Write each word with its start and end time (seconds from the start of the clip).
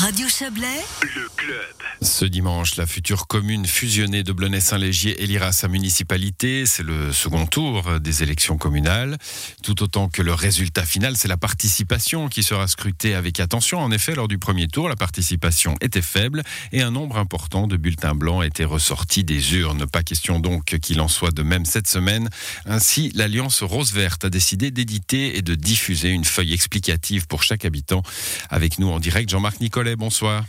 Radio 0.00 0.26
Chablais, 0.28 0.82
le 1.02 1.28
club. 1.36 1.74
Ce 2.00 2.24
dimanche, 2.24 2.76
la 2.76 2.86
future 2.86 3.26
commune 3.26 3.66
fusionnée 3.66 4.22
de 4.22 4.32
Blonay-Saint-Légier 4.32 5.22
élira 5.22 5.52
sa 5.52 5.68
municipalité. 5.68 6.64
C'est 6.64 6.82
le 6.82 7.12
second 7.12 7.44
tour 7.44 8.00
des 8.00 8.22
élections 8.22 8.56
communales. 8.56 9.18
Tout 9.62 9.82
autant 9.82 10.08
que 10.08 10.22
le 10.22 10.32
résultat 10.32 10.84
final, 10.86 11.18
c'est 11.18 11.28
la 11.28 11.36
participation 11.36 12.28
qui 12.30 12.42
sera 12.42 12.66
scrutée 12.68 13.14
avec 13.14 13.40
attention. 13.40 13.80
En 13.80 13.90
effet, 13.90 14.14
lors 14.14 14.28
du 14.28 14.38
premier 14.38 14.68
tour, 14.68 14.88
la 14.88 14.96
participation 14.96 15.76
était 15.82 16.00
faible 16.00 16.42
et 16.72 16.80
un 16.80 16.90
nombre 16.90 17.18
important 17.18 17.66
de 17.66 17.76
bulletins 17.76 18.14
blancs 18.14 18.42
était 18.42 18.64
ressorti 18.64 19.22
des 19.22 19.56
urnes. 19.56 19.84
Pas 19.86 20.02
question 20.02 20.40
donc 20.40 20.78
qu'il 20.78 21.02
en 21.02 21.08
soit 21.08 21.32
de 21.32 21.42
même 21.42 21.66
cette 21.66 21.88
semaine. 21.88 22.30
Ainsi, 22.64 23.12
l'Alliance 23.14 23.62
Rose-Verte 23.62 24.24
a 24.24 24.30
décidé 24.30 24.70
d'éditer 24.70 25.36
et 25.36 25.42
de 25.42 25.54
diffuser 25.54 26.08
une 26.08 26.24
feuille 26.24 26.54
explicative 26.54 27.26
pour 27.26 27.42
chaque 27.42 27.66
habitant. 27.66 28.02
Avec 28.48 28.78
nous 28.78 28.88
en 28.88 29.00
direct, 29.00 29.28
Jean-Marc 29.28 29.60
Bonsoir. 29.96 30.44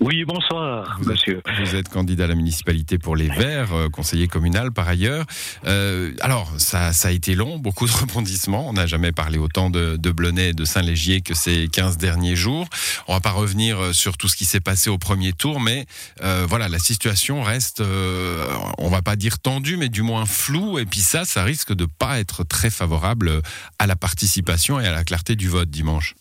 Oui, 0.00 0.24
bonsoir, 0.24 0.98
vous 1.00 1.10
monsieur. 1.10 1.38
Êtes, 1.38 1.68
vous 1.68 1.74
êtes 1.76 1.88
candidat 1.88 2.24
à 2.24 2.26
la 2.26 2.34
municipalité 2.34 2.98
pour 2.98 3.16
les 3.16 3.28
Verts, 3.28 3.72
euh, 3.72 3.88
conseiller 3.88 4.28
communal 4.28 4.72
par 4.72 4.88
ailleurs. 4.88 5.24
Euh, 5.66 6.12
alors, 6.20 6.52
ça, 6.58 6.92
ça, 6.92 7.08
a 7.08 7.10
été 7.10 7.34
long, 7.34 7.58
beaucoup 7.58 7.86
de 7.86 7.92
rebondissements. 7.92 8.68
On 8.68 8.74
n'a 8.74 8.86
jamais 8.86 9.12
parlé 9.12 9.38
autant 9.38 9.70
de, 9.70 9.96
de 9.96 10.10
Blonay 10.10 10.50
et 10.50 10.52
de 10.52 10.64
Saint-Légier 10.64 11.20
que 11.20 11.34
ces 11.34 11.68
15 11.68 11.96
derniers 11.96 12.36
jours. 12.36 12.66
On 13.08 13.14
va 13.14 13.20
pas 13.20 13.30
revenir 13.30 13.78
euh, 13.78 13.92
sur 13.92 14.16
tout 14.16 14.28
ce 14.28 14.36
qui 14.36 14.44
s'est 14.44 14.60
passé 14.60 14.90
au 14.90 14.98
premier 14.98 15.32
tour, 15.32 15.60
mais 15.60 15.86
euh, 16.22 16.46
voilà, 16.48 16.68
la 16.68 16.78
situation 16.78 17.42
reste, 17.42 17.80
euh, 17.80 18.46
on 18.78 18.88
va 18.88 19.02
pas 19.02 19.16
dire 19.16 19.38
tendue, 19.38 19.76
mais 19.76 19.88
du 19.88 20.02
moins 20.02 20.26
floue. 20.26 20.78
Et 20.78 20.86
puis 20.86 21.00
ça, 21.00 21.24
ça 21.24 21.44
risque 21.44 21.74
de 21.74 21.86
pas 21.86 22.20
être 22.20 22.44
très 22.44 22.70
favorable 22.70 23.42
à 23.78 23.86
la 23.86 23.96
participation 23.96 24.80
et 24.80 24.86
à 24.86 24.92
la 24.92 25.04
clarté 25.04 25.36
du 25.36 25.48
vote 25.48 25.70
dimanche. 25.70 26.14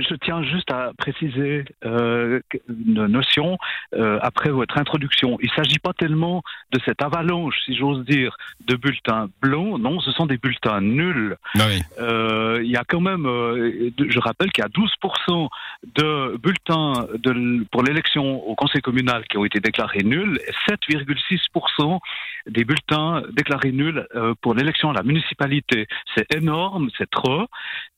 Je 0.00 0.14
tiens 0.14 0.42
juste 0.42 0.70
à 0.70 0.92
préciser 0.96 1.64
euh, 1.84 2.40
une 2.68 3.06
notion 3.06 3.58
euh, 3.94 4.18
après 4.22 4.50
votre 4.50 4.78
introduction. 4.78 5.38
Il 5.40 5.50
ne 5.50 5.62
s'agit 5.62 5.78
pas 5.78 5.92
tellement 5.92 6.42
de 6.72 6.80
cette 6.84 7.02
avalanche, 7.02 7.56
si 7.64 7.76
j'ose 7.76 8.04
dire, 8.04 8.36
de 8.66 8.76
bulletins 8.76 9.28
blancs. 9.42 9.80
Non, 9.80 10.00
ce 10.00 10.12
sont 10.12 10.26
des 10.26 10.38
bulletins 10.38 10.80
nuls. 10.80 11.36
Ah 11.58 11.64
oui. 11.68 11.80
euh, 12.00 12.60
il 12.62 12.70
y 12.70 12.76
a 12.76 12.84
quand 12.84 13.00
même, 13.00 13.24
je 13.24 14.18
rappelle 14.20 14.52
qu'il 14.52 14.62
y 14.62 14.66
a 14.66 14.70
12% 14.70 15.48
de 15.96 16.36
bulletins 16.36 17.06
de, 17.14 17.64
pour 17.70 17.82
l'élection 17.82 18.46
au 18.46 18.54
conseil 18.54 18.80
communal 18.80 19.24
qui 19.28 19.36
ont 19.36 19.44
été 19.44 19.60
déclarés 19.60 20.04
nuls 20.04 20.38
et 20.46 20.70
7,6% 20.70 21.98
des 22.46 22.64
bulletins 22.64 23.22
déclarés 23.32 23.72
nuls 23.72 24.06
pour 24.40 24.54
l'élection 24.54 24.90
à 24.90 24.94
la 24.94 25.02
municipalité. 25.02 25.86
C'est 26.14 26.32
énorme, 26.34 26.88
c'est 26.96 27.10
trop, 27.10 27.46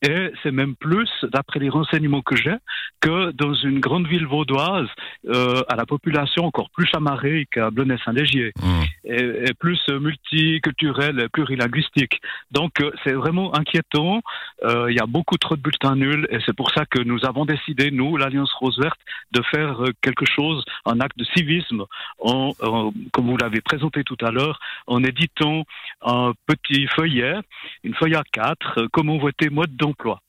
et 0.01 0.31
c'est 0.43 0.51
même 0.51 0.75
plus, 0.75 1.09
d'après 1.31 1.59
les 1.59 1.69
renseignements 1.69 1.90
que 2.25 2.35
j'ai, 2.35 2.55
que 2.99 3.31
dans 3.31 3.53
une 3.53 3.79
grande 3.79 4.07
ville 4.07 4.25
vaudoise, 4.25 4.87
euh, 5.27 5.61
à 5.67 5.75
la 5.75 5.85
population 5.85 6.45
encore 6.45 6.69
plus 6.71 6.87
chamarrée 6.87 7.47
qu'à 7.51 7.69
Blonay-Saint-Légier, 7.71 8.51
Mmh. 8.61 8.83
et, 9.05 9.49
et, 9.49 9.53
plus 9.53 9.81
multiculturelle 9.89 11.19
et 11.19 11.29
plurilinguistique. 11.29 12.21
Donc 12.51 12.79
euh, 12.81 12.91
c'est 13.03 13.13
vraiment 13.13 13.55
inquiétant. 13.55 14.21
Euh, 14.63 14.91
il 14.91 14.95
y 14.95 14.99
a 14.99 15.05
beaucoup 15.05 15.37
trop 15.37 15.55
de 15.55 15.61
bulletins 15.61 15.95
nuls, 15.95 16.27
et 16.29 16.39
c'est 16.45 16.55
pour 16.55 16.71
ça 16.71 16.85
que 16.85 16.99
nous 16.99 17.25
avons 17.25 17.45
décidé, 17.45 17.91
nous, 17.91 18.17
l'Alliance 18.17 18.53
Rose 18.53 18.79
Verte, 18.79 18.99
de 19.31 19.41
faire 19.43 19.79
quelque 20.01 20.25
chose, 20.25 20.63
un 20.85 20.99
acte 20.99 21.17
de 21.17 21.25
civisme, 21.35 21.85
en, 22.19 22.51
en, 22.61 22.91
comme 23.11 23.27
vous 23.27 23.37
l'avez 23.37 23.61
présenté 23.61 24.03
tout 24.03 24.17
à 24.21 24.31
l'heure, 24.31 24.59
en 24.87 25.03
éditant 25.03 25.63
un 26.01 26.33
petit 26.47 26.87
feuillet, 26.87 27.35
une 27.83 27.95
feuille 27.95 28.15
à 28.15 28.23
quatre, 28.31 28.79
euh, 28.79 28.87
comment 28.91 29.17
voter 29.17 29.49
mode 29.49 29.75
d'emploi. 29.75 30.21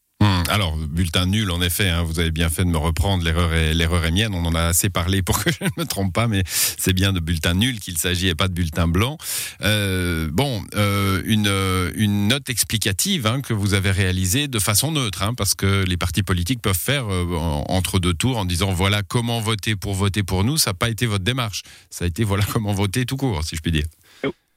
Hum, 0.42 0.54
alors, 0.54 0.76
bulletin 0.76 1.26
nul, 1.26 1.50
en 1.50 1.60
effet, 1.60 1.88
hein, 1.88 2.02
vous 2.02 2.18
avez 2.18 2.30
bien 2.30 2.48
fait 2.48 2.64
de 2.64 2.68
me 2.68 2.78
reprendre, 2.78 3.24
l'erreur 3.24 3.52
est, 3.52 3.74
l'erreur 3.74 4.10
mienne, 4.12 4.34
on 4.34 4.44
en 4.44 4.54
a 4.54 4.62
assez 4.62 4.90
parlé 4.90 5.22
pour 5.22 5.42
que 5.42 5.50
je 5.60 5.64
ne 5.64 5.70
me 5.76 5.84
trompe 5.84 6.12
pas, 6.12 6.28
mais 6.28 6.42
c'est 6.46 6.92
bien 6.92 7.12
de 7.12 7.20
bulletin 7.20 7.54
nul 7.54 7.80
qu'il 7.80 7.98
s'agit 7.98 8.28
et 8.28 8.34
pas 8.34 8.48
de 8.48 8.52
bulletin 8.52 8.88
blanc. 8.88 9.18
Euh, 9.62 10.28
bon, 10.32 10.64
euh, 10.74 11.22
une, 11.24 11.52
une 11.94 12.28
note 12.28 12.50
explicative 12.50 13.26
hein, 13.26 13.40
que 13.40 13.52
vous 13.52 13.74
avez 13.74 13.90
réalisée 13.90 14.48
de 14.48 14.58
façon 14.58 14.92
neutre, 14.92 15.22
hein, 15.22 15.34
parce 15.34 15.54
que 15.54 15.84
les 15.84 15.96
partis 15.96 16.22
politiques 16.22 16.60
peuvent 16.60 16.78
faire 16.78 17.06
euh, 17.12 17.24
entre 17.68 17.98
deux 17.98 18.14
tours 18.14 18.38
en 18.38 18.44
disant 18.44 18.72
voilà 18.72 19.02
comment 19.02 19.40
voter 19.40 19.76
pour 19.76 19.94
voter 19.94 20.22
pour 20.22 20.44
nous, 20.44 20.58
ça 20.58 20.70
n'a 20.70 20.74
pas 20.74 20.90
été 20.90 21.06
votre 21.06 21.24
démarche, 21.24 21.62
ça 21.90 22.04
a 22.04 22.08
été 22.08 22.24
voilà 22.24 22.44
comment 22.52 22.72
voter 22.72 23.06
tout 23.06 23.16
court, 23.16 23.44
si 23.44 23.56
je 23.56 23.60
puis 23.60 23.72
dire. 23.72 23.86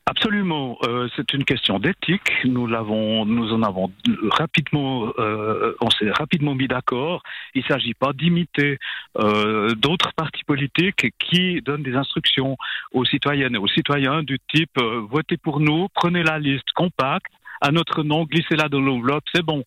Absolument, 0.08 0.78
euh, 0.84 1.08
c'est 1.16 1.34
une 1.34 1.44
question 1.44 1.80
d'éthique. 1.80 2.32
Nous 2.44 2.68
l'avons, 2.68 3.26
nous 3.26 3.52
en 3.54 3.64
avons 3.64 3.92
rapidement, 4.30 5.12
euh, 5.18 5.74
on 5.82 5.90
s'est 5.90 6.12
rapidement 6.12 6.54
mis 6.54 6.68
d'accord. 6.68 7.24
Il 7.56 7.64
ne 7.64 7.68
s'agit 7.68 7.96
pas 7.96 8.14
d'imiter 8.14 8.78
euh, 9.18 9.74
d'autres 9.74 10.14
partis 10.14 10.44
politiques 10.44 11.12
qui 11.18 11.60
donnent 11.62 11.82
des 11.82 11.96
instructions 11.96 12.56
aux 12.92 13.04
citoyennes 13.04 13.56
et 13.56 13.58
aux 13.58 13.68
citoyens 13.68 14.22
du 14.22 14.38
type 14.54 14.78
euh, 14.78 15.02
votez 15.10 15.38
pour 15.38 15.60
nous, 15.60 15.88
prenez 15.96 16.22
la 16.22 16.38
liste 16.38 16.72
compacte 16.76 17.34
à 17.62 17.72
notre 17.72 18.04
nom, 18.04 18.26
glissez-la 18.26 18.70
dans 18.70 18.82
l'enveloppe, 18.82 19.24
c'est 19.34 19.44
bon. 19.44 19.64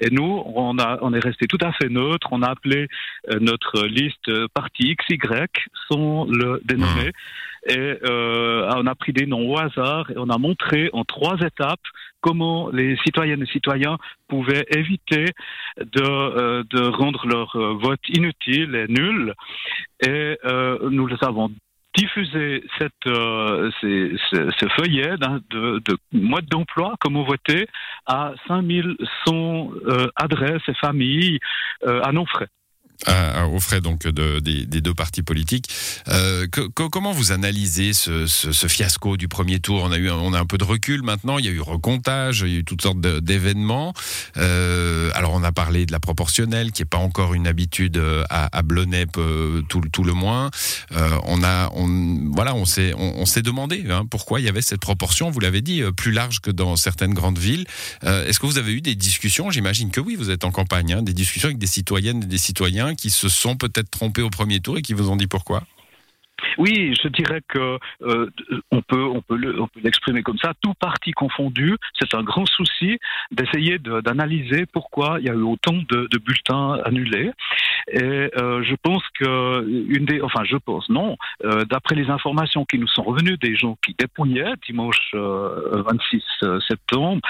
Et 0.00 0.10
nous, 0.10 0.42
on, 0.46 0.78
a, 0.78 0.98
on 1.02 1.12
est 1.12 1.22
resté 1.22 1.46
tout 1.46 1.58
à 1.60 1.72
fait 1.72 1.88
neutre. 1.88 2.28
On 2.30 2.42
a 2.42 2.50
appelé 2.50 2.88
euh, 3.30 3.38
notre 3.40 3.86
liste 3.86 4.28
euh, 4.28 4.46
parti 4.54 4.96
XY, 4.96 5.18
sans 5.90 6.24
le 6.24 6.60
dénommer. 6.64 7.12
Et 7.68 7.98
euh, 8.04 8.70
on 8.76 8.86
a 8.86 8.94
pris 8.94 9.12
des 9.12 9.26
noms 9.26 9.48
au 9.48 9.58
hasard 9.58 10.10
et 10.10 10.14
on 10.16 10.28
a 10.30 10.38
montré 10.38 10.90
en 10.92 11.04
trois 11.04 11.36
étapes 11.38 11.80
comment 12.20 12.70
les 12.70 12.96
citoyennes 13.04 13.42
et 13.42 13.46
citoyens 13.46 13.98
pouvaient 14.28 14.64
éviter 14.74 15.26
de, 15.78 16.02
euh, 16.02 16.62
de 16.70 16.80
rendre 16.80 17.26
leur 17.26 17.54
euh, 17.56 17.74
vote 17.74 18.00
inutile 18.08 18.74
et 18.74 18.88
nul. 18.88 19.34
Et 20.00 20.38
euh, 20.44 20.78
nous 20.90 21.06
les 21.06 21.16
avons 21.22 21.50
diffuser 21.94 22.64
cette, 22.78 23.06
euh, 23.06 23.70
ces 23.82 24.68
feuillets 24.78 25.16
de, 25.50 25.78
de 25.84 25.98
mode 26.12 26.46
d'emploi, 26.46 26.94
comment 27.00 27.22
voter, 27.22 27.66
à 28.06 28.32
5100 28.48 29.70
euh, 29.86 30.06
adresses 30.16 30.62
et 30.68 30.74
familles 30.74 31.38
à 31.84 32.12
non 32.12 32.24
frais. 32.24 32.48
À, 33.06 33.46
aux 33.46 33.60
frais 33.60 33.80
donc 33.80 34.06
de, 34.06 34.38
des, 34.38 34.64
deux 34.64 34.94
partis 34.94 35.22
politiques. 35.22 35.68
Euh, 36.08 36.46
comment 36.74 37.12
vous 37.12 37.32
analysez 37.32 37.92
ce, 37.92 38.26
fiasco 38.68 39.16
du 39.16 39.28
premier 39.28 39.60
tour? 39.60 39.82
On 39.84 39.92
a 39.92 39.98
eu, 39.98 40.10
on 40.10 40.32
a 40.32 40.38
un 40.38 40.46
peu 40.46 40.58
de 40.58 40.64
recul 40.64 41.02
maintenant. 41.02 41.38
Il 41.38 41.46
y 41.46 41.48
a 41.48 41.52
eu 41.52 41.60
recomptage, 41.60 42.44
il 42.46 42.52
y 42.52 42.56
a 42.56 42.58
eu 42.60 42.64
toutes 42.64 42.82
sortes 42.82 43.00
d'événements. 43.00 43.92
Euh, 44.36 45.10
alors 45.14 45.32
on 45.34 45.42
a 45.42 45.52
parlé 45.52 45.86
de 45.86 45.92
la 45.92 46.00
proportionnelle, 46.00 46.72
qui 46.72 46.82
est 46.82 46.86
pas 46.86 46.98
encore 46.98 47.34
une 47.34 47.46
habitude 47.46 48.00
à, 48.30 48.56
à 48.56 48.62
Blonay 48.62 49.06
tout, 49.68 49.80
tout 49.92 50.04
le 50.04 50.12
moins. 50.12 50.50
Euh, 50.92 51.18
on 51.24 51.42
on, 51.42 52.30
voilà, 52.32 52.54
on 52.54 52.64
s'est, 52.64 52.94
on, 52.96 53.24
demandé 53.42 53.84
hein, 53.90 54.04
pourquoi 54.08 54.40
il 54.40 54.46
y 54.46 54.48
avait 54.48 54.62
cette 54.62 54.80
proportion. 54.80 55.30
Vous 55.30 55.40
l'avez 55.40 55.62
dit, 55.62 55.82
plus 55.96 56.12
large 56.12 56.40
que 56.40 56.50
dans 56.50 56.76
certaines 56.76 57.14
grandes 57.14 57.38
villes. 57.38 57.66
Euh, 58.04 58.26
Est-ce 58.26 58.38
que 58.38 58.46
vous 58.46 58.58
avez 58.58 58.72
eu 58.72 58.80
des 58.80 58.94
discussions? 58.94 59.50
J'imagine 59.50 59.90
que 59.90 60.00
oui. 60.00 60.16
Vous 60.16 60.30
êtes 60.30 60.44
en 60.44 60.50
campagne, 60.50 60.92
hein, 60.92 61.02
des 61.02 61.12
discussions 61.12 61.48
avec 61.48 61.58
des 61.58 61.66
citoyennes 61.66 62.22
et 62.22 62.26
des 62.26 62.38
citoyens 62.38 62.91
qui 62.94 63.10
se 63.10 63.28
sont 63.28 63.56
peut-être 63.56 63.90
trompés 63.90 64.22
au 64.22 64.30
premier 64.30 64.60
tour 64.60 64.78
et 64.78 64.82
qui 64.82 64.94
vous 64.94 65.10
ont 65.10 65.16
dit 65.16 65.26
pourquoi? 65.26 65.62
Oui, 66.58 66.94
je 67.00 67.08
dirais 67.08 67.40
que 67.48 67.78
euh, 68.02 68.30
on 68.70 68.82
peut 68.82 69.04
on 69.04 69.22
peut 69.22 69.38
l'exprimer 69.82 70.22
comme 70.22 70.38
ça. 70.38 70.52
Tout 70.60 70.74
parti 70.74 71.12
confondu, 71.12 71.76
c'est 71.98 72.14
un 72.14 72.22
grand 72.22 72.46
souci 72.46 72.98
d'essayer 73.30 73.78
d'analyser 73.78 74.66
pourquoi 74.66 75.18
il 75.20 75.26
y 75.26 75.30
a 75.30 75.34
eu 75.34 75.42
autant 75.42 75.74
de, 75.74 76.08
de 76.10 76.18
bulletins 76.18 76.80
annulés. 76.84 77.30
Et 77.90 78.02
euh, 78.02 78.62
je 78.62 78.74
pense 78.82 79.02
que 79.18 79.66
une 79.88 80.04
des, 80.04 80.20
enfin 80.20 80.44
je 80.44 80.56
pense 80.56 80.88
non, 80.88 81.16
euh, 81.44 81.64
d'après 81.64 81.94
les 81.94 82.10
informations 82.10 82.64
qui 82.64 82.78
nous 82.78 82.88
sont 82.88 83.02
revenues 83.02 83.36
des 83.38 83.56
gens 83.56 83.76
qui 83.84 83.94
dépouillaient 83.98 84.54
dimanche 84.66 85.14
26 85.14 86.22
septembre, 86.68 87.20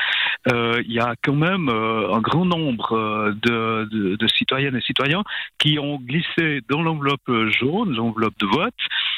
il 0.46 0.92
y 0.92 1.00
a 1.00 1.14
quand 1.22 1.34
même 1.34 1.68
un 1.68 2.20
grand 2.20 2.44
nombre 2.44 3.32
de, 3.42 3.88
de, 3.90 4.16
de 4.16 4.28
citoyennes 4.28 4.76
et 4.76 4.80
citoyens 4.80 5.22
qui 5.58 5.78
ont 5.78 5.98
glissé 5.98 6.60
dans 6.68 6.82
l'enveloppe 6.82 7.30
jaune, 7.48 7.94
l'enveloppe 7.94 8.38
de 8.38 8.46
vote 8.46 8.74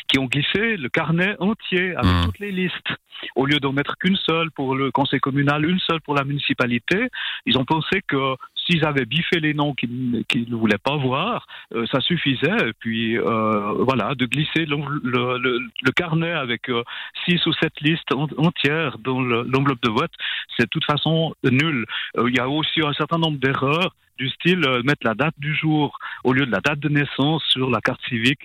qui 0.09 0.19
ont 0.19 0.27
glissé 0.27 0.77
le 0.77 0.89
carnet 0.89 1.35
entier 1.41 1.95
avec 1.97 2.13
mmh. 2.13 2.25
toutes 2.25 2.39
les 2.39 2.53
listes. 2.53 2.89
Au 3.37 3.47
lieu 3.47 3.59
d'en 3.59 3.73
mettre 3.73 3.97
qu'une 3.99 4.17
seule 4.17 4.51
pour 4.51 4.75
le 4.75 4.91
conseil 4.91 5.21
communal, 5.21 5.65
une 5.65 5.79
seule 5.79 6.01
pour 6.03 6.15
la 6.15 6.25
municipalité, 6.25 7.09
ils 7.47 7.57
ont 7.57 7.65
pensé 7.65 8.03
que 8.07 8.37
s'ils 8.65 8.85
avaient 8.85 9.05
biffé 9.05 9.41
les 9.41 9.55
noms 9.55 9.75
qu'ils 9.75 10.25
qu 10.29 10.47
ne 10.49 10.57
voulaient 10.57 10.79
pas 10.79 10.97
voir, 10.97 11.47
euh, 11.75 11.87
ça 11.91 12.01
suffisait. 12.01 12.69
Et 12.69 12.73
puis 12.79 13.19
euh, 13.19 13.73
voilà, 13.85 14.15
de 14.15 14.27
glisser 14.27 14.67
le 14.67 15.93
carnet 15.93 16.33
avec 16.33 16.69
euh, 16.69 16.83
six 17.25 17.45
ou 17.47 17.53
sept 17.55 17.81
listes 17.81 18.13
entières 18.39 18.99
dans 18.99 19.21
l'enveloppe 19.21 19.83
de 19.83 19.91
vote, 19.91 20.13
c'est 20.57 20.65
de 20.65 20.71
toute 20.71 20.85
façon 20.85 21.35
nul. 21.45 21.87
Euh, 22.19 22.29
il 22.29 22.37
y 22.37 22.41
a 22.41 22.49
aussi 22.49 22.81
un 22.85 22.93
certain 22.93 23.19
nombre 23.19 23.39
d'erreurs 23.39 23.95
du 24.19 24.29
style 24.31 24.65
euh, 24.67 24.83
mettre 24.83 25.05
la 25.05 25.15
date 25.15 25.35
du 25.39 25.55
jour 25.57 25.99
au 26.25 26.33
lieu 26.33 26.47
de 26.47 26.51
la 26.51 26.61
date 26.61 26.81
de 26.81 26.89
naissance 26.89 27.43
sur 27.51 27.71
la 27.71 27.81
carte 27.81 28.01
civique, 28.09 28.41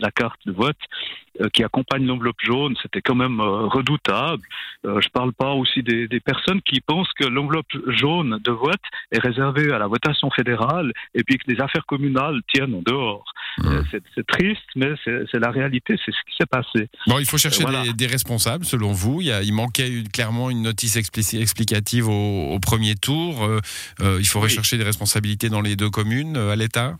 la 0.00 0.10
carte 0.10 0.40
de 0.46 0.52
vote 0.52 0.76
euh, 1.40 1.48
qui 1.52 1.62
accompagne 1.64 2.04
l'enveloppe 2.06 2.40
jaune, 2.44 2.74
c'était 2.82 3.00
quand 3.00 3.14
même 3.14 3.38
euh, 3.40 3.66
redoutable. 3.66 4.42
Euh, 4.84 5.00
je 5.00 5.08
parle 5.08 5.32
pas 5.32 5.52
aussi 5.52 5.82
des, 5.82 6.08
des 6.08 6.20
personnes 6.20 6.60
qui 6.62 6.80
pensent 6.80 7.12
que 7.18 7.24
l'enveloppe 7.24 7.66
jaune 7.88 8.40
de 8.42 8.50
vote 8.50 8.80
est 9.12 9.20
réservée 9.20 9.72
à 9.72 9.78
la 9.78 9.86
votation 9.86 10.30
fédérale 10.30 10.92
et 11.14 11.22
puis 11.22 11.38
que 11.38 11.50
les 11.50 11.60
affaires 11.60 11.86
communales 11.86 12.40
tiennent 12.52 12.74
en 12.74 12.82
dehors. 12.82 13.24
Mmh. 13.58 13.70
C'est- 13.90 14.02
triste, 14.26 14.62
mais 14.74 14.94
c'est 15.04 15.38
la 15.38 15.50
réalité, 15.50 15.96
c'est 16.04 16.10
ce 16.10 16.18
qui 16.28 16.36
s'est 16.38 16.46
passé. 16.46 16.88
Bon, 17.06 17.18
il 17.20 17.26
faut 17.26 17.36
chercher 17.38 17.62
Voilà. 17.62 17.82
des, 17.84 17.92
des 17.92 18.06
responsables, 18.06 18.64
selon 18.64 18.92
vous. 18.92 19.20
Il, 19.20 19.26
y 19.28 19.32
a- 19.32 19.42
il 19.42 19.52
manquait 19.52 19.88
une- 19.88 20.08
clairement 20.08 20.50
une 20.50 20.62
notice 20.62 20.96
explicative 20.96 22.08
au, 22.08 22.52
au 22.54 22.58
premier 22.58 22.94
tour. 22.96 23.48
Il 24.00 24.24
faudrait 24.26 24.48
Oui. 24.48 24.54
chercher 24.54 24.76
des 24.78 24.82
responsabilités 25.04 25.50
dans 25.50 25.60
les 25.60 25.76
deux 25.76 25.90
communes, 25.90 26.36
euh, 26.36 26.52
à 26.52 26.56
l'État? 26.56 26.96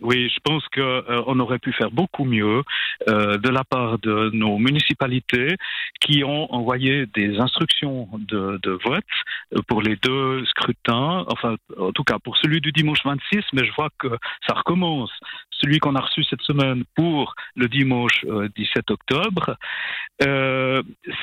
Oui, 0.00 0.28
je 0.28 0.40
pense 0.42 0.66
que 0.68 0.80
euh, 0.80 1.40
aurait 1.40 1.60
pu 1.60 1.72
faire 1.72 1.90
beaucoup 1.90 2.24
mieux 2.24 2.62
euh, 3.08 3.38
de 3.38 3.48
la 3.48 3.64
part 3.64 3.98
de 4.00 4.30
nos 4.32 4.58
municipalités 4.58 5.56
qui 6.00 6.24
ont 6.24 6.52
envoyé 6.52 7.06
des 7.06 7.38
instructions 7.38 8.08
de, 8.18 8.58
de 8.62 8.72
vote 8.84 9.14
pour 9.68 9.82
les 9.82 9.96
deux 9.96 10.44
scrutins, 10.46 11.24
enfin 11.28 11.56
en 11.78 11.92
tout 11.92 12.04
cas 12.04 12.18
pour 12.18 12.36
celui 12.38 12.60
du 12.60 12.72
dimanche 12.72 12.98
26, 13.04 13.44
mais 13.52 13.64
je 13.64 13.72
vois 13.76 13.90
que 13.98 14.08
ça 14.46 14.54
recommence. 14.54 15.12
Celui 15.62 15.78
qu'on 15.78 15.94
a 15.94 16.00
reçu 16.00 16.24
cette 16.24 16.42
semaine 16.42 16.82
pour 16.96 17.34
le 17.54 17.68
dimanche 17.68 18.24
euh, 18.26 18.48
17 18.56 18.90
octobre, 18.90 19.56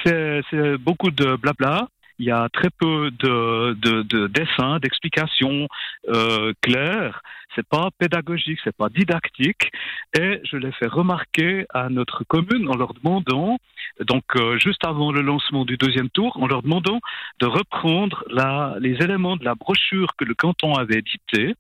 c'est 0.06 0.78
beaucoup 0.80 1.12
de 1.12 1.36
blabla. 1.36 1.88
Il 2.20 2.26
y 2.26 2.32
a 2.32 2.50
très 2.50 2.70
peu 2.70 3.12
de, 3.12 3.74
de, 3.74 4.04
de 4.04 4.28
dessins, 4.28 4.80
d'explications 4.80 5.68
euh, 6.10 6.54
claires. 6.62 7.22
C'est 7.56 7.68
pas 7.68 7.90
pédagogique, 7.98 8.60
c'est 8.64 8.76
pas 8.76 8.88
didactique, 8.88 9.72
et 10.18 10.40
je 10.50 10.56
l'ai 10.56 10.72
fait 10.72 10.88
remarquer 10.88 11.66
à 11.74 11.90
notre 11.90 12.24
commune 12.24 12.70
en 12.70 12.78
leur 12.78 12.94
demandant, 12.94 13.58
donc 14.00 14.24
euh, 14.38 14.58
juste 14.58 14.86
avant 14.86 15.12
le 15.12 15.22
lancement 15.22 15.66
du 15.66 15.76
deuxième 15.76 16.10
tour, 16.10 16.38
en 16.42 16.48
leur 16.48 16.62
demandant 16.64 17.02
de 17.42 17.48
reprendre 17.48 18.24
la, 18.30 18.76
les 18.80 19.04
éléments 19.04 19.36
de 19.36 19.44
la 19.44 19.56
brochure 19.56 20.16
que 20.18 20.24
le 20.24 20.34
canton 20.34 20.76
avait 20.76 21.00
édité, 21.00 21.56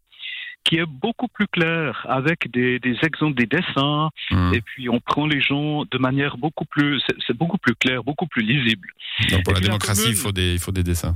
qui 0.63 0.77
est 0.77 0.85
beaucoup 0.85 1.27
plus 1.27 1.47
clair 1.47 2.05
avec 2.09 2.49
des, 2.51 2.79
des 2.79 2.95
exemples, 3.03 3.35
des 3.35 3.45
dessins, 3.47 4.09
Mmh. 4.29 4.53
et 4.53 4.61
puis 4.61 4.89
on 4.89 4.99
prend 4.99 5.25
les 5.27 5.41
gens 5.41 5.83
de 5.89 5.97
manière 5.97 6.37
beaucoup 6.37 6.65
plus, 6.65 7.01
c'est- 7.27 7.33
beaucoup 7.33 7.57
plus 7.57 7.75
clair, 7.75 8.03
beaucoup 8.03 8.27
plus 8.27 8.43
lisible. 8.43 8.87
Donc 9.31 9.43
pour 9.43 9.53
Et 9.53 9.55
la 9.55 9.61
démocratie, 9.61 10.09
il 10.09 10.15
faut 10.15 10.31
des, 10.31 10.53
il 10.53 10.59
faut 10.59 10.71
des 10.71 10.83
dessins. 10.83 11.15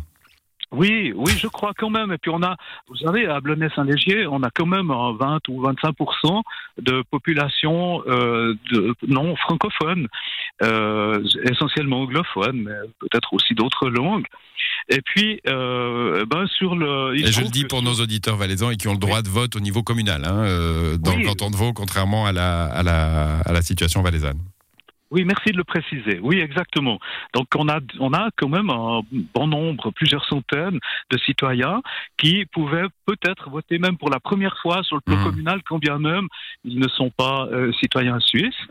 Oui, 0.71 1.13
oui, 1.15 1.31
je 1.37 1.47
crois 1.47 1.73
quand 1.77 1.91
même. 1.91 2.11
Et 2.11 2.17
puis 2.17 2.31
on 2.31 2.41
a, 2.41 2.57
vous 2.89 2.97
savez, 2.97 3.27
à 3.27 3.39
Blonay-Saint-Légier, 3.39 4.25
on 4.27 4.41
a 4.43 4.49
quand 4.49 4.65
même 4.65 4.89
un 4.91 5.13
20 5.13 5.47
ou 5.47 5.61
25% 5.63 6.41
de 6.81 7.03
population 7.11 8.03
euh, 8.07 8.55
de, 8.71 8.93
non 9.07 9.35
francophone, 9.37 10.07
euh, 10.63 11.23
essentiellement 11.49 12.01
anglophone, 12.01 12.63
mais 12.63 12.73
peut-être 12.99 13.31
aussi 13.33 13.53
d'autres 13.53 13.89
langues. 13.89 14.25
Et 14.89 15.01
puis, 15.03 15.39
euh, 15.47 16.25
ben 16.29 16.45
sur 16.57 16.75
le. 16.75 17.15
Et 17.15 17.31
je 17.31 17.41
le 17.41 17.47
dis 17.49 17.63
que 17.63 17.67
pour 17.67 17.81
nos 17.81 17.95
auditeurs 17.95 18.37
valaisans 18.37 18.69
et 18.69 18.77
qui 18.77 18.87
ont 18.87 18.93
le 18.93 18.99
droit 18.99 19.21
de 19.23 19.29
vote 19.29 19.55
au 19.55 19.59
niveau 19.59 19.81
communal, 19.81 20.23
hein, 20.25 20.43
euh, 20.45 20.97
dans 20.97 21.11
Oui. 21.15 21.23
le 21.23 21.27
canton 21.27 21.49
de 21.49 21.55
Vaud, 21.55 21.73
contrairement 21.73 22.27
à 22.27 22.31
la, 22.31 22.65
à 22.65 22.83
la, 22.83 23.39
à 23.39 23.51
la 23.51 23.61
situation 23.63 24.03
valaisanne. 24.03 24.39
Oui, 25.15 25.23
merci 25.23 25.53
de 25.53 25.57
le 25.57 25.63
préciser. 25.63 26.19
Oui, 26.21 26.39
exactement. 26.39 26.99
Donc 27.33 27.47
on 27.55 27.69
a 27.69 27.79
on 27.99 28.11
a 28.13 28.27
quand 28.35 28.49
même 28.49 28.69
un 28.69 28.99
bon 29.33 29.47
nombre, 29.47 29.91
plusieurs 29.91 30.25
centaines 30.25 30.77
de 31.09 31.17
citoyens 31.19 31.81
qui 32.17 32.45
pouvaient 32.51 32.89
peut-être 33.05 33.49
voter 33.49 33.79
même 33.79 33.97
pour 33.97 34.09
la 34.09 34.19
première 34.19 34.57
fois 34.61 34.83
sur 34.83 34.97
le 34.97 35.01
plan 35.01 35.15
Mhm. 35.15 35.23
communal, 35.23 35.61
quand 35.63 35.79
bien 35.79 35.99
même 35.99 36.27
ils 36.65 36.79
ne 36.79 36.89
sont 36.89 37.11
pas 37.11 37.47
euh, 37.49 37.71
citoyens 37.79 38.19
suisses. 38.19 38.61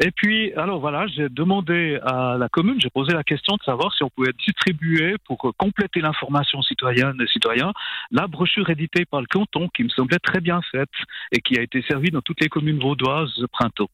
Et 0.00 0.10
puis, 0.10 0.52
alors 0.54 0.80
voilà, 0.80 1.06
j'ai 1.08 1.28
demandé 1.28 1.98
à 2.04 2.36
la 2.38 2.48
commune, 2.48 2.80
j'ai 2.80 2.90
posé 2.90 3.12
la 3.12 3.24
question 3.24 3.54
de 3.56 3.62
savoir 3.62 3.92
si 3.94 4.02
on 4.02 4.10
pouvait 4.10 4.32
distribuer 4.46 5.14
pour 5.26 5.38
euh, 5.46 5.52
compléter 5.56 6.00
l'information 6.00 6.60
citoyenne 6.62 7.16
et 7.20 7.26
citoyens 7.28 7.72
la 8.10 8.26
brochure 8.26 8.68
éditée 8.70 9.04
par 9.04 9.20
le 9.20 9.26
canton 9.26 9.68
qui 9.74 9.84
me 9.84 9.90
semblait 9.90 10.18
très 10.30 10.40
bien 10.40 10.60
faite 10.72 10.96
et 11.32 11.40
qui 11.40 11.56
a 11.58 11.62
été 11.62 11.82
servie 11.82 12.10
dans 12.10 12.20
toutes 12.22 12.40
les 12.40 12.48
communes 12.48 12.80
vaudoises 12.80 13.30
ce 13.36 13.46
printemps. 13.46 13.90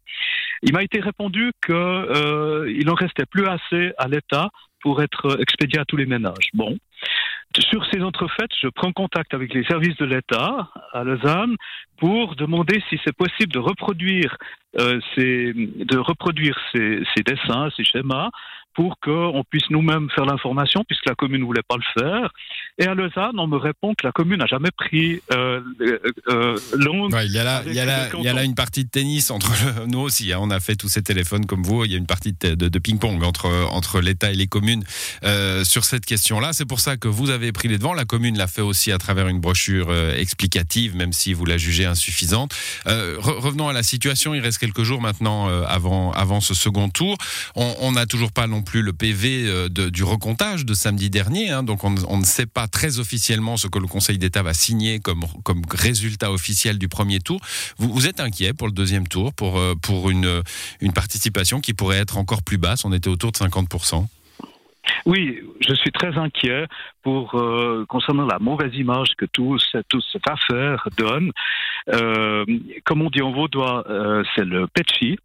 Il 0.62 0.72
m'a 0.72 0.82
été 0.82 1.00
répondu 1.00 1.52
que 1.60 1.73
euh, 1.74 2.72
il 2.74 2.88
en 2.90 2.94
restait 2.94 3.26
plus 3.26 3.46
assez 3.46 3.92
à 3.98 4.08
l'État 4.08 4.48
pour 4.80 5.02
être 5.02 5.40
expédié 5.40 5.80
à 5.80 5.84
tous 5.84 5.96
les 5.96 6.06
ménages. 6.06 6.50
Bon. 6.52 6.76
Sur 7.70 7.86
ces 7.92 8.02
entrefaites, 8.02 8.50
je 8.60 8.68
prends 8.68 8.92
contact 8.92 9.32
avec 9.32 9.54
les 9.54 9.64
services 9.64 9.96
de 9.96 10.04
l'État 10.04 10.68
à 10.92 11.04
Lausanne 11.04 11.54
pour 11.98 12.34
demander 12.34 12.82
si 12.88 12.98
c'est 13.04 13.16
possible 13.16 13.52
de 13.52 13.60
reproduire 13.60 14.36
euh, 14.80 14.98
ces, 15.14 15.54
ces 17.14 17.22
dessins, 17.22 17.68
ces 17.76 17.84
schémas, 17.84 18.30
pour 18.74 18.98
qu'on 18.98 19.44
puisse 19.48 19.70
nous-mêmes 19.70 20.10
faire 20.10 20.26
l'information, 20.26 20.82
puisque 20.86 21.06
la 21.06 21.14
commune 21.14 21.42
ne 21.42 21.46
voulait 21.46 21.62
pas 21.66 21.76
le 21.76 22.02
faire. 22.02 22.32
Et 22.78 22.86
à 22.86 22.94
Lausanne, 22.94 23.38
on 23.38 23.46
me 23.46 23.56
répond 23.56 23.94
que 23.96 24.04
la 24.04 24.10
commune 24.10 24.38
n'a 24.40 24.46
jamais 24.46 24.70
pris 24.76 25.20
euh, 25.32 25.60
longue 26.76 27.12
Ouais, 27.14 27.26
il, 27.26 27.32
y 27.32 27.38
a 27.38 27.44
là, 27.44 27.56
avec 27.58 27.68
il, 27.72 27.76
y 27.76 27.80
a 27.80 27.84
là, 27.84 28.08
le 28.12 28.18
il 28.18 28.24
y 28.24 28.28
a 28.28 28.32
là 28.32 28.40
canton. 28.40 28.48
une 28.50 28.54
partie 28.56 28.84
de 28.84 28.90
tennis 28.90 29.30
entre 29.30 29.52
le- 29.64 29.86
nous 29.86 30.00
aussi. 30.00 30.32
hein, 30.32 30.38
on 30.40 30.50
a 30.50 30.58
fait 30.60 30.74
tous 30.74 30.88
ces 30.88 31.02
téléphones 31.02 31.46
comme 31.46 31.62
vous. 31.62 31.84
Il 31.84 31.92
y 31.92 31.94
a 31.94 31.98
une 31.98 32.06
partie 32.06 32.32
de, 32.32 32.54
de- 32.56 32.68
de 32.68 32.78
ping-pong 32.78 33.22
entre, 33.22 33.46
entre 33.70 34.00
l'État 34.00 34.32
et 34.32 34.34
les 34.34 34.46
communes 34.48 34.82
euh, 35.24 35.62
sur 35.64 35.84
cette 35.84 36.04
question-là. 36.04 36.52
C'est 36.52 36.64
pour 36.64 36.80
ça 36.80 36.96
que 36.96 37.06
vous 37.08 37.30
avez 37.30 37.52
pris 37.52 37.68
les 37.68 37.78
devants. 37.78 37.94
La 37.94 38.04
commune 38.04 38.36
l'a 38.36 38.48
fait 38.48 38.62
aussi 38.62 38.90
à 38.90 38.98
travers 38.98 39.28
une 39.28 39.38
brochure 39.40 39.86
euh, 39.90 40.16
explicative, 40.16 40.96
même 40.96 41.12
si 41.12 41.32
vous 41.32 41.44
la 41.44 41.56
jugez 41.58 41.84
insuffisante. 41.84 42.54
Euh, 42.88 43.16
re- 43.18 43.38
revenons 43.38 43.68
à 43.68 43.72
la 43.72 43.82
situation. 43.84 44.34
Il 44.34 44.40
reste 44.40 44.58
quelques 44.58 44.82
jours 44.82 45.00
maintenant 45.00 45.46
avant, 45.64 46.10
avant 46.12 46.40
ce 46.40 46.54
second 46.54 46.88
tour. 46.88 47.16
On 47.54 47.92
n'a 47.92 48.06
toujours 48.06 48.32
pas 48.32 48.46
non 48.46 48.62
plus 48.62 48.82
le 48.82 48.92
PV 48.92 49.68
de- 49.70 49.88
du 49.90 50.02
recomptage 50.02 50.64
de 50.66 50.74
samedi 50.74 51.10
dernier. 51.10 51.50
hein, 51.50 51.62
donc 51.62 51.84
on, 51.84 51.94
on 52.08 52.18
ne 52.18 52.24
sait 52.24 52.46
pas 52.46 52.63
très 52.68 52.98
officiellement 52.98 53.56
ce 53.56 53.68
que 53.68 53.78
le 53.78 53.86
Conseil 53.86 54.18
d'État 54.18 54.42
va 54.42 54.54
signer 54.54 55.00
comme, 55.00 55.24
comme 55.44 55.62
résultat 55.70 56.30
officiel 56.32 56.78
du 56.78 56.88
premier 56.88 57.20
tour. 57.20 57.40
Vous, 57.78 58.06
êtes 58.06 58.20
inquiet 58.20 58.52
pour 58.52 58.66
le 58.66 58.72
deuxième 58.72 59.08
tour, 59.08 59.32
pour, 59.34 59.58
euh, 59.58 59.74
pour 59.74 60.10
une, 60.10 60.42
une 60.80 60.92
participation 60.92 61.60
qui 61.60 61.74
pourrait 61.74 61.98
être 61.98 62.18
encore 62.18 62.42
plus 62.42 62.58
basse? 62.58 62.84
On 62.84 62.92
était 62.92 63.08
autour 63.08 63.32
de 63.32 63.36
50%. 63.38 64.06
Oui, 65.06 65.40
je 65.60 65.74
suis 65.74 65.90
très 65.92 66.16
inquiet 66.18 66.66
pour 67.02 67.34
euh, 67.34 67.84
concernant 67.88 68.26
la 68.26 68.38
mauvaise 68.38 68.74
image 68.74 69.14
que 69.16 69.26
tout, 69.26 69.58
toute 69.88 70.04
cette 70.12 70.28
affaire 70.28 70.88
donne. 70.96 71.30
Euh, 71.92 72.44
comme 72.84 73.02
on 73.02 73.10
dit 73.10 73.22
en 73.22 73.32
vaudois, 73.32 73.84
euh, 73.88 74.22
c'est 74.34 74.44
le 74.44 74.66
petchi. 74.66 75.18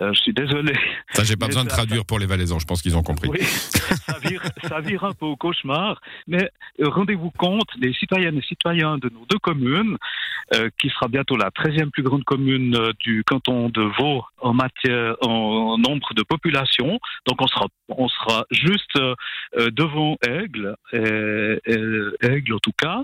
Euh, 0.00 0.10
je 0.14 0.20
suis 0.22 0.32
désolé. 0.32 0.72
Ça, 1.12 1.22
j'ai 1.22 1.36
pas 1.36 1.46
Mais 1.46 1.50
besoin 1.50 1.64
de 1.64 1.68
traduire 1.68 2.04
pour 2.06 2.18
les 2.18 2.24
Valaisans. 2.26 2.58
Je 2.58 2.64
pense 2.64 2.80
qu'ils 2.80 2.96
ont 2.96 3.02
compris. 3.02 3.28
Oui, 3.28 3.40
ça 3.42 4.18
vire, 4.18 4.42
ça 4.62 4.80
vire 4.80 5.04
un 5.04 5.12
peu 5.12 5.26
au 5.26 5.36
cauchemar. 5.36 6.00
Mais 6.26 6.50
euh, 6.80 6.88
rendez-vous 6.88 7.30
compte, 7.30 7.68
les 7.78 7.92
citoyennes 7.92 8.38
et 8.38 8.42
citoyens 8.42 8.96
de 8.96 9.10
nos 9.10 9.26
deux 9.28 9.38
communes, 9.38 9.98
euh, 10.54 10.70
qui 10.80 10.88
sera 10.88 11.08
bientôt 11.08 11.36
la 11.36 11.50
13e 11.50 11.90
plus 11.90 12.02
grande 12.02 12.24
commune 12.24 12.78
du 13.00 13.22
canton 13.24 13.68
de 13.68 13.82
Vaud 13.82 14.24
en 14.40 14.54
matière, 14.54 15.14
en 15.20 15.76
nombre 15.78 16.14
de 16.14 16.22
population. 16.22 16.98
Donc 17.26 17.40
on 17.42 17.46
sera, 17.46 17.66
on 17.88 18.08
sera 18.08 18.46
juste 18.50 18.96
euh, 18.96 19.14
devant 19.72 20.16
Aigle, 20.26 20.74
et, 20.94 21.58
et- 21.66 22.26
Aigle 22.26 22.54
en 22.54 22.58
tout 22.58 22.72
cas. 22.78 23.02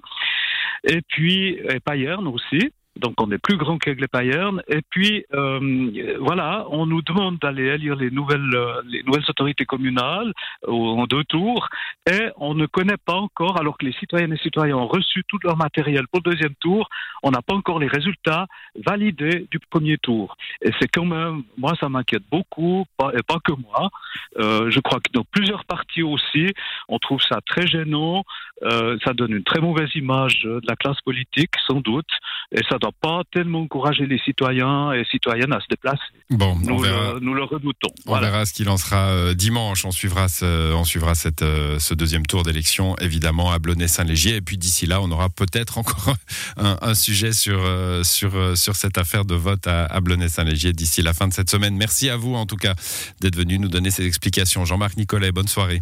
Et 0.85 1.01
puis, 1.09 1.59
et 1.69 1.81
Payerne 1.81 2.27
aussi. 2.29 2.71
Donc 2.99 3.15
on 3.21 3.31
est 3.31 3.39
plus 3.39 3.57
grand 3.57 3.79
qu'Aigle 3.79 4.05
et 4.05 4.09
Payerne. 4.09 4.63
Et 4.69 4.81
puis 4.91 5.25
euh, 5.35 6.17
voilà, 6.21 6.67
on 6.71 6.87
nous 6.87 7.03
demande 7.03 7.39
d'aller 7.39 7.67
élire 7.67 7.97
les 7.97 8.11
nouvelles, 8.11 8.55
euh, 8.55 8.83
les 8.87 9.03
nouvelles 9.05 9.25
autorités 9.29 9.65
communales 9.65 10.33
au- 10.67 10.99
en 10.99 11.07
deux 11.07 11.25
tours, 11.25 11.69
et 12.11 12.29
on 12.37 12.55
ne 12.55 12.67
connaît 12.67 12.97
pas 13.05 13.15
encore, 13.15 13.59
alors 13.61 13.79
que 13.79 13.87
les 13.87 13.93
citoyennes 13.93 14.33
et 14.33 14.39
citoyens 14.39 14.77
ont 14.77 14.89
reçu 14.89 15.23
tout 15.29 15.39
leur 15.45 15.57
matériel 15.57 16.07
pour 16.11 16.21
le 16.25 16.31
deuxième 16.33 16.55
tour, 16.57 16.89
on 17.23 17.31
n'a 17.31 17.43
pas 17.43 17.55
encore 17.55 17.79
les 17.79 17.87
résultats 17.89 18.47
validés 18.87 19.47
du 19.51 19.59
premier 19.71 19.99
tour. 19.99 20.37
Et 20.63 20.71
c'est 20.81 20.89
quand 20.89 21.05
même, 21.05 21.43
moi 21.57 21.75
ça 21.81 21.89
m'inquiète 21.89 22.25
beaucoup, 22.31 22.85
et 23.15 23.23
pas 23.23 23.39
que 23.45 23.53
moi. 23.53 23.91
Euh, 24.39 24.71
je 24.71 24.81
crois 24.81 25.01
que 25.01 25.11
dans 25.13 25.25
plusieurs 25.25 25.65
partis 25.65 26.03
aussi, 26.03 26.53
on 26.89 26.99
trouve 26.99 27.21
ça 27.23 27.41
très 27.47 27.67
gênant, 27.67 28.25
euh, 28.63 28.99
ça 29.05 29.13
donne 29.13 29.33
une 29.33 29.45
très 29.45 29.61
mauvaise 29.61 29.91
image 29.95 30.43
de 30.45 30.61
la 30.67 30.77
classe 30.77 31.01
politique, 31.03 31.53
sans 31.67 31.81
doute, 31.81 32.11
et 32.53 32.63
ça 32.69 32.79
doit 32.79 32.88
pas 32.93 33.23
tellement 33.33 33.61
encourager 33.63 34.07
les 34.07 34.19
citoyens 34.19 34.93
et 34.93 35.05
citoyennes 35.11 35.53
à 35.53 35.61
se 35.61 35.67
déplacer. 35.71 35.99
Bon, 36.31 36.53
on 36.53 36.57
Nous, 36.67 36.79
verra. 36.79 37.15
le, 37.15 37.21
nous 37.21 37.35
le 37.35 37.45
redoutons. 37.45 37.89
On 38.07 38.11
Voilà. 38.11 38.31
verra 38.31 38.47
ce 38.47 38.53
qu'il 38.53 38.69
en 38.69 38.77
sera 38.77 39.09
euh, 39.11 39.35
dimanche. 39.35 39.85
On 39.85 39.91
suivra 39.91 40.29
ce, 40.29 40.73
on 40.75 40.85
suivra 40.85 41.15
cette, 41.15 41.43
euh, 41.43 41.79
ce 41.79 41.95
deuxième 41.95 42.27
tour 42.27 42.43
d'élection, 42.43 42.97
évidemment, 42.97 43.51
à 43.51 43.59
Blonay-Saint-Légier. 43.59 44.37
Et 44.37 44.41
puis 44.41 44.59
d'ici 44.59 44.87
là, 44.87 45.01
on 45.01 45.11
aura 45.11 45.29
peut-être 45.29 45.79
encore 45.79 46.15
un, 46.57 46.77
un 46.83 46.95
sujet 46.95 47.33
sur, 47.33 47.59
sur, 48.05 48.35
euh, 48.37 48.55
sur 48.55 48.77
cette 48.77 48.99
affaire 48.99 49.25
de 49.25 49.35
vote 49.35 49.67
à, 49.67 49.85
à 49.87 50.01
Blonay-Saint-Légier 50.01 50.73
d'ici 50.73 51.03
la 51.03 51.13
fin 51.15 51.29
de 51.29 51.33
cette 51.33 51.51
semaine. 51.51 51.77
Merci 51.77 52.09
à 52.11 52.17
vous, 52.17 52.35
en 52.35 52.47
tout 52.47 52.57
cas, 52.57 52.75
d'être 53.21 53.37
venu 53.37 53.59
nous 53.59 53.69
donner 53.69 53.91
ces 53.91 54.07
explications. 54.07 54.65
Jean-Marc 54.65 54.97
Nicolet, 54.97 55.33
bonne 55.33 55.49
soirée. 55.49 55.81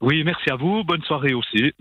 Oui, 0.00 0.22
merci 0.24 0.50
à 0.50 0.56
vous. 0.56 0.84
Bonne 0.84 1.02
soirée 1.02 1.34
aussi. 1.34 1.72